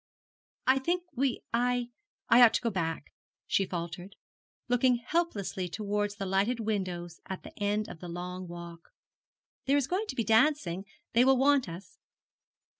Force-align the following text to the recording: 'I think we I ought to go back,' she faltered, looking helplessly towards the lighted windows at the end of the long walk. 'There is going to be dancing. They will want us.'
'I 0.65 0.79
think 0.79 1.03
we 1.15 1.43
I 1.53 1.89
ought 2.31 2.55
to 2.55 2.61
go 2.63 2.71
back,' 2.71 3.13
she 3.45 3.67
faltered, 3.67 4.15
looking 4.67 4.95
helplessly 4.95 5.69
towards 5.69 6.15
the 6.15 6.25
lighted 6.25 6.59
windows 6.59 7.19
at 7.27 7.43
the 7.43 7.55
end 7.61 7.87
of 7.87 7.99
the 7.99 8.09
long 8.09 8.47
walk. 8.47 8.93
'There 9.65 9.77
is 9.77 9.85
going 9.85 10.07
to 10.07 10.15
be 10.15 10.23
dancing. 10.23 10.85
They 11.13 11.23
will 11.23 11.37
want 11.37 11.69
us.' 11.69 11.99